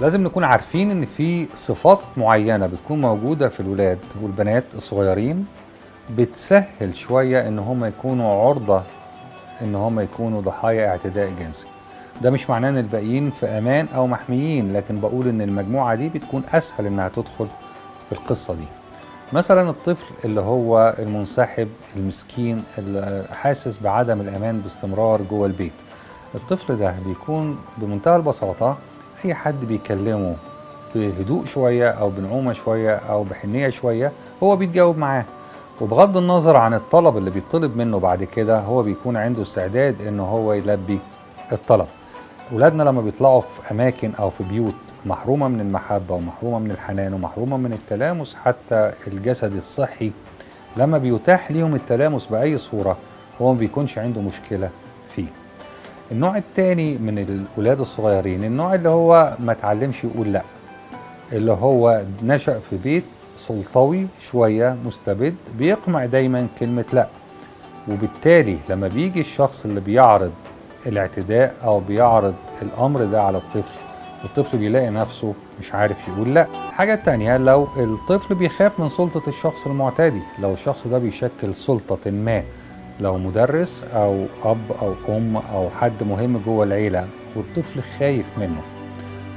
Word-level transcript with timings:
لازم 0.00 0.22
نكون 0.24 0.44
عارفين 0.44 0.90
إن 0.90 1.06
في 1.06 1.46
صفات 1.56 1.98
معينة 2.16 2.66
بتكون 2.66 3.00
موجودة 3.00 3.48
في 3.48 3.60
الولاد 3.60 3.98
والبنات 4.22 4.64
الصغيرين 4.74 5.46
بتسهل 6.16 6.96
شوية 6.96 7.48
إن 7.48 7.58
هم 7.58 7.84
يكونوا 7.84 8.48
عرضة 8.48 8.82
إن 9.62 9.74
هم 9.74 10.00
يكونوا 10.00 10.40
ضحايا 10.40 10.88
اعتداء 10.88 11.30
جنسي. 11.40 11.66
ده 12.22 12.30
مش 12.30 12.50
معناه 12.50 12.68
إن 12.68 12.78
الباقيين 12.78 13.30
في 13.30 13.46
أمان 13.46 13.86
أو 13.94 14.06
محميين 14.06 14.72
لكن 14.72 15.00
بقول 15.00 15.28
إن 15.28 15.40
المجموعة 15.42 15.94
دي 15.94 16.08
بتكون 16.08 16.42
أسهل 16.52 16.86
إنها 16.86 17.08
تدخل 17.08 17.46
في 18.08 18.12
القصة 18.12 18.54
دي. 18.54 18.64
مثلا 19.32 19.70
الطفل 19.70 20.04
اللي 20.24 20.40
هو 20.40 20.94
المنسحب 20.98 21.68
المسكين 21.96 22.64
اللي 22.78 23.24
حاسس 23.32 23.78
بعدم 23.78 24.20
الأمان 24.20 24.60
باستمرار 24.60 25.22
جوه 25.22 25.46
البيت. 25.46 25.72
الطفل 26.34 26.76
ده 26.76 26.94
بيكون 27.06 27.58
بمنتهى 27.78 28.16
البساطة 28.16 28.78
اي 29.24 29.34
حد 29.34 29.64
بيكلمه 29.64 30.36
بهدوء 30.94 31.44
شوية 31.44 31.88
أو 31.90 32.10
بنعومة 32.10 32.52
شوية 32.52 32.94
أو 32.94 33.24
بحنية 33.24 33.68
شوية 33.68 34.12
هو 34.42 34.56
بيتجاوب 34.56 34.98
معاه. 34.98 35.24
وبغض 35.80 36.16
النظر 36.16 36.56
عن 36.56 36.74
الطلب 36.74 37.16
اللي 37.16 37.30
بيطلب 37.30 37.76
منه 37.76 37.98
بعد 37.98 38.24
كده 38.24 38.60
هو 38.60 38.82
بيكون 38.82 39.16
عنده 39.16 39.42
استعداد 39.42 40.02
ان 40.02 40.20
هو 40.20 40.52
يلبي 40.52 40.98
الطلب. 41.52 41.86
ولادنا 42.52 42.82
لما 42.82 43.02
بيطلعوا 43.02 43.40
في 43.40 43.70
أماكن 43.70 44.12
أو 44.18 44.30
في 44.30 44.44
بيوت 44.44 44.74
محرومة 45.06 45.48
من 45.48 45.60
المحبة 45.60 46.14
ومحرومة 46.14 46.58
من 46.58 46.70
الحنان 46.70 47.14
ومحرومة 47.14 47.56
من 47.56 47.72
التلامس 47.72 48.34
حتى 48.34 48.92
الجسدي 49.06 49.58
الصحي 49.58 50.12
لما 50.76 50.98
بيتاح 50.98 51.50
ليهم 51.50 51.74
التلامس 51.74 52.26
بأي 52.26 52.58
صورة 52.58 52.96
هو 53.40 53.52
ما 53.52 53.58
بيكونش 53.58 53.98
عنده 53.98 54.20
مشكلة. 54.20 54.68
فيه 54.68 54.87
النوع 56.12 56.36
الثاني 56.36 56.98
من 56.98 57.18
الولاد 57.58 57.80
الصغيرين 57.80 58.44
النوع 58.44 58.74
اللي 58.74 58.88
هو 58.88 59.36
ما 59.40 59.52
اتعلمش 59.52 60.04
يقول 60.04 60.32
لا 60.32 60.42
اللي 61.32 61.52
هو 61.52 62.02
نشأ 62.22 62.60
في 62.70 62.76
بيت 62.76 63.04
سلطوي 63.48 64.06
شوية 64.20 64.76
مستبد 64.86 65.34
بيقمع 65.58 66.04
دايما 66.04 66.46
كلمة 66.60 66.84
لا. 66.92 67.08
وبالتالي 67.88 68.58
لما 68.68 68.88
بيجي 68.88 69.20
الشخص 69.20 69.64
اللي 69.64 69.80
بيعرض 69.80 70.32
الاعتداء 70.86 71.54
أو 71.64 71.80
بيعرض 71.80 72.34
الأمر 72.62 73.04
ده 73.04 73.22
على 73.22 73.38
الطفل 73.38 73.74
الطفل 74.24 74.58
بيلاقي 74.58 74.90
نفسه 74.90 75.34
مش 75.60 75.74
عارف 75.74 76.08
يقول 76.08 76.34
لا. 76.34 76.46
الحاجة 76.68 76.94
التانية 76.94 77.36
لو 77.36 77.68
الطفل 77.76 78.34
بيخاف 78.34 78.80
من 78.80 78.88
سلطة 78.88 79.22
الشخص 79.28 79.66
المعتدي 79.66 80.20
لو 80.38 80.52
الشخص 80.52 80.86
ده 80.86 80.98
بيشكل 80.98 81.54
سلطة 81.54 82.10
ما 82.10 82.42
لو 83.00 83.18
مدرس 83.18 83.84
أو 83.94 84.24
أب 84.44 84.58
أو 84.82 84.94
أم 85.16 85.36
أو 85.36 85.70
حد 85.70 86.02
مهم 86.02 86.40
جوه 86.46 86.64
العيلة 86.64 87.06
والطفل 87.36 87.80
خايف 87.98 88.26
منه 88.38 88.62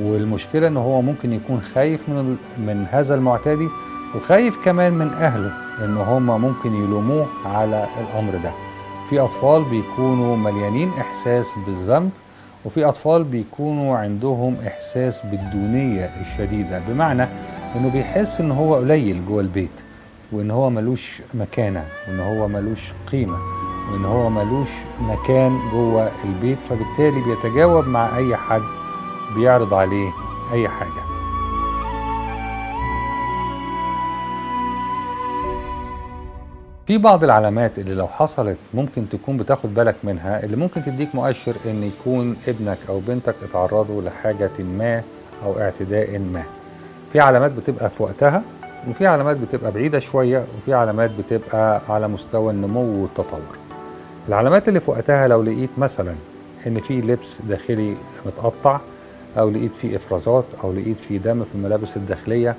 والمشكلة 0.00 0.66
إن 0.68 0.76
هو 0.76 1.02
ممكن 1.02 1.32
يكون 1.32 1.60
خايف 1.74 2.08
من 2.08 2.36
من 2.58 2.86
هذا 2.90 3.14
المعتدي 3.14 3.68
وخايف 4.16 4.64
كمان 4.64 4.92
من 4.92 5.08
أهله 5.08 5.52
إن 5.84 5.96
هم 5.96 6.26
ممكن 6.40 6.74
يلوموه 6.74 7.26
على 7.44 7.86
الأمر 8.00 8.32
ده. 8.32 8.52
في 9.10 9.20
أطفال 9.20 9.64
بيكونوا 9.64 10.36
مليانين 10.36 10.90
إحساس 11.00 11.46
بالذنب 11.66 12.10
وفي 12.64 12.84
أطفال 12.84 13.24
بيكونوا 13.24 13.96
عندهم 13.96 14.56
إحساس 14.66 15.22
بالدونية 15.30 16.10
الشديدة 16.20 16.82
بمعنى 16.88 17.28
إنه 17.76 17.88
بيحس 17.92 18.40
إن 18.40 18.50
هو 18.50 18.74
قليل 18.74 19.26
جوه 19.26 19.40
البيت. 19.40 19.70
وإن 20.34 20.50
هو 20.50 20.70
ملوش 20.70 21.22
مكانة 21.34 21.84
وإن 22.08 22.20
هو 22.20 22.48
ملوش 22.48 22.92
قيمة 23.12 23.38
وإن 23.92 24.04
هو 24.04 24.30
ملوش 24.30 24.70
مكان 25.00 25.58
جوه 25.72 26.10
البيت 26.24 26.58
فبالتالي 26.58 27.20
بيتجاوب 27.20 27.86
مع 27.86 28.16
أي 28.16 28.36
حد 28.36 28.62
بيعرض 29.36 29.74
عليه 29.74 30.10
أي 30.52 30.68
حاجة. 30.68 31.04
في 36.86 36.98
بعض 36.98 37.24
العلامات 37.24 37.78
اللي 37.78 37.94
لو 37.94 38.06
حصلت 38.06 38.58
ممكن 38.74 39.08
تكون 39.08 39.36
بتاخد 39.36 39.74
بالك 39.74 39.96
منها 40.04 40.44
اللي 40.44 40.56
ممكن 40.56 40.82
تديك 40.82 41.14
مؤشر 41.14 41.54
إن 41.66 41.82
يكون 41.82 42.36
ابنك 42.48 42.78
أو 42.88 43.00
بنتك 43.08 43.34
اتعرضوا 43.50 44.02
لحاجة 44.02 44.50
ما 44.58 45.02
أو 45.44 45.60
اعتداء 45.60 46.18
ما. 46.18 46.42
في 47.12 47.20
علامات 47.20 47.50
بتبقى 47.50 47.90
في 47.90 48.02
وقتها 48.02 48.42
وفي 48.90 49.06
علامات 49.06 49.36
بتبقى 49.36 49.70
بعيدة 49.70 50.00
شوية 50.00 50.44
وفي 50.58 50.74
علامات 50.74 51.10
بتبقى 51.10 51.82
على 51.88 52.08
مستوى 52.08 52.50
النمو 52.52 53.02
والتطور. 53.02 53.56
العلامات 54.28 54.68
اللي 54.68 54.80
في 54.80 54.90
وقتها 54.90 55.28
لو 55.28 55.42
لقيت 55.42 55.70
مثلا 55.78 56.14
إن 56.66 56.80
في 56.80 57.00
لبس 57.00 57.42
داخلي 57.42 57.96
متقطع 58.26 58.80
أو 59.38 59.50
لقيت 59.50 59.74
فيه 59.74 59.96
إفرازات 59.96 60.44
أو 60.64 60.72
لقيت 60.72 61.00
فيه 61.00 61.18
دم 61.18 61.44
في 61.44 61.54
الملابس 61.54 61.96
الداخلية 61.96 62.56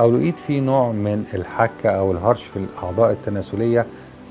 أو 0.00 0.10
لقيت 0.10 0.38
فيه 0.38 0.60
نوع 0.60 0.92
من 0.92 1.24
الحكة 1.34 1.90
أو 1.90 2.12
الهرش 2.12 2.42
في 2.44 2.56
الأعضاء 2.56 3.10
التناسلية 3.12 3.86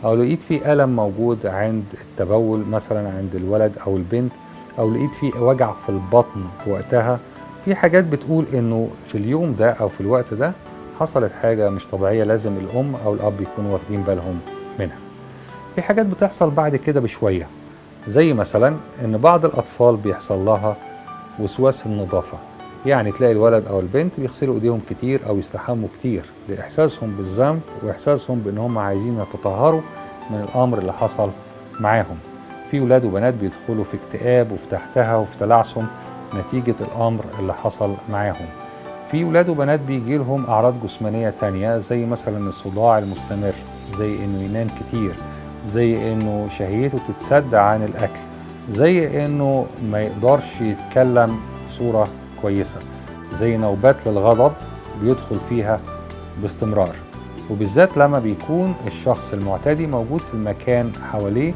أو 0.06 0.16
لقيت 0.16 0.44
فيه 0.44 0.74
ألم 0.74 0.96
موجود 0.96 1.46
عند 1.46 1.84
التبول 2.02 2.60
مثلا 2.66 3.10
عند 3.10 3.36
الولد 3.36 3.78
أو 3.88 3.98
البنت 3.98 4.32
أو 4.80 4.90
لقيت 4.94 5.16
فيه 5.16 5.40
وجع 5.42 5.74
في 5.74 5.90
البطن 5.90 6.44
في 6.64 6.72
وقتها 6.72 7.20
في 7.66 7.76
حاجات 7.76 8.04
بتقول 8.04 8.46
إنه 8.54 8.90
في 9.08 9.18
اليوم 9.18 9.56
ده 9.60 9.70
أو 9.72 9.90
في 9.90 10.02
الوقت 10.02 10.34
ده 10.34 10.54
حصلت 11.00 11.32
حاجة 11.42 11.70
مش 11.70 11.88
طبيعية 11.88 12.24
لازم 12.24 12.58
الأم 12.58 12.96
أو 13.06 13.14
الأب 13.14 13.42
يكونوا 13.42 13.74
واخدين 13.74 14.02
بالهم 14.02 14.40
منها. 14.80 14.98
في 15.76 15.82
حاجات 15.82 16.06
بتحصل 16.06 16.50
بعد 16.50 16.76
كده 16.76 17.00
بشوية 17.00 17.48
زي 18.08 18.34
مثلا 18.34 18.76
إن 19.06 19.18
بعض 19.18 19.46
الأطفال 19.46 19.96
بيحصل 19.98 20.46
لها 20.46 20.76
وسواس 21.40 21.86
النظافة. 21.86 22.38
يعني 22.86 23.12
تلاقي 23.12 23.32
الولد 23.34 23.68
أو 23.68 23.80
البنت 23.80 24.20
بيغسلوا 24.20 24.56
إيديهم 24.56 24.82
كتير 24.90 25.22
أو 25.28 25.38
يستحموا 25.38 25.88
كتير. 26.00 26.26
لإحساسهم 26.50 27.16
بالذنب 27.18 27.62
وإحساسهم 27.84 28.40
بإن 28.40 28.58
هم 28.58 28.78
عايزين 28.78 29.20
يتطهروا 29.22 29.82
من 30.30 30.42
الأمر 30.50 30.78
اللي 30.78 30.94
حصل 30.94 31.30
معاهم. 31.80 32.18
في 32.72 32.80
ولاد 32.80 33.06
وبنات 33.06 33.34
بيدخلوا 33.34 33.84
في 33.84 33.98
اكتئاب 33.98 34.52
وفي 34.52 34.68
تحتها 34.68 35.16
وفي 35.16 35.38
تلعثم 35.38 35.84
نتيجة 36.36 36.76
الأمر 36.82 37.26
اللي 37.40 37.54
حصل 37.54 37.94
معاهم. 38.10 38.46
في 39.12 39.24
ولاد 39.24 39.50
وبنات 39.50 39.80
بيجي 39.80 40.18
لهم 40.18 40.46
أعراض 40.46 40.74
جسمانية 40.84 41.30
تانية 41.30 41.78
زي 41.78 42.06
مثلا 42.06 42.50
الصداع 42.50 43.00
المستمر 43.00 43.54
زي 43.98 44.26
إنه 44.26 44.42
ينام 44.44 44.68
كتير 44.68 45.12
زي 45.68 46.14
إنه 46.14 46.48
شهيته 46.50 47.00
تتسد 47.08 47.56
عن 47.56 47.84
الأكل 47.84 48.20
زي 48.70 49.26
إنه 49.26 49.66
ما 49.92 50.02
يقدرش 50.02 50.62
يتكلم 50.62 51.40
بصورة 51.68 52.08
كويسة 52.42 52.80
زي 53.34 53.58
نوبات 53.58 54.08
للغضب 54.08 54.54
بيدخل 55.02 55.38
فيها 55.50 55.80
باستمرار. 56.42 56.96
وبالذات 57.50 57.98
لما 57.98 58.20
بيكون 58.20 58.76
الشخص 58.88 59.34
المعتدي 59.34 59.88
موجود 59.88 60.22
في 60.22 60.34
المكان 60.34 60.92
حواليه 61.12 61.54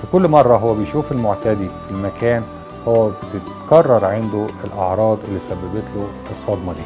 في 0.00 0.06
كل 0.12 0.28
مرة 0.28 0.56
هو 0.56 0.74
بيشوف 0.74 1.12
المعتدي 1.12 1.68
في 1.88 1.90
المكان 1.90 2.42
هو 2.88 3.10
بتتكرر 3.34 4.04
عنده 4.04 4.46
الأعراض 4.64 5.18
اللي 5.28 5.38
سببت 5.38 5.84
له 5.96 6.08
الصدمة 6.30 6.72
دي. 6.72 6.82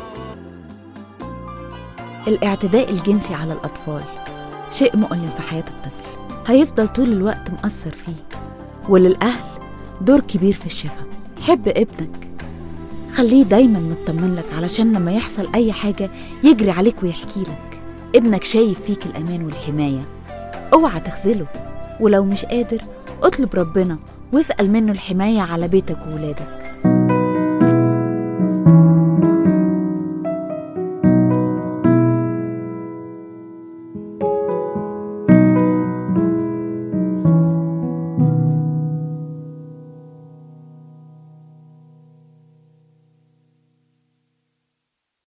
الاعتداء 2.28 2.91
الجنسي 2.91 3.34
على 3.34 3.53
الأطفال 3.53 4.03
شيء 4.71 4.97
مؤلم 4.97 5.31
في 5.37 5.43
حياة 5.43 5.65
الطفل. 5.71 6.05
هيفضل 6.47 6.88
طول 6.88 7.12
الوقت 7.12 7.50
مأثر 7.50 7.91
فيه. 7.91 8.38
وللأهل 8.88 9.44
دور 10.00 10.21
كبير 10.21 10.55
في 10.55 10.66
الشفاء. 10.66 11.06
حب 11.41 11.69
ابنك. 11.69 12.28
خليه 13.12 13.44
دايما 13.44 13.78
مطمن 13.78 14.34
لك 14.37 14.55
علشان 14.56 14.93
لما 14.93 15.12
يحصل 15.12 15.49
أي 15.55 15.72
حاجة 15.72 16.11
يجري 16.44 16.71
عليك 16.71 17.03
ويحكي 17.03 17.41
لك. 17.41 17.81
ابنك 18.15 18.44
شايف 18.44 18.82
فيك 18.82 19.06
الأمان 19.06 19.44
والحماية. 19.44 20.03
اوعى 20.73 21.00
تخذله. 21.00 21.46
ولو 22.00 22.25
مش 22.25 22.44
قادر 22.44 22.82
اطلب 23.23 23.55
ربنا 23.55 23.99
واسأل 24.32 24.71
منه 24.71 24.93
الحماية 24.93 25.41
على 25.41 25.69
بيتك 25.69 25.99
وولادك 26.06 26.59